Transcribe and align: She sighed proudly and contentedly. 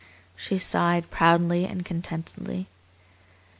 She 0.35 0.57
sighed 0.57 1.11
proudly 1.11 1.67
and 1.67 1.85
contentedly. 1.85 2.65